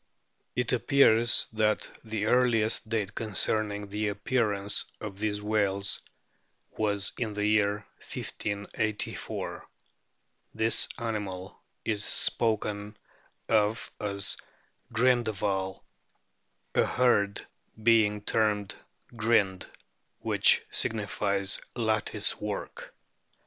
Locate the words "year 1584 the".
7.45-10.87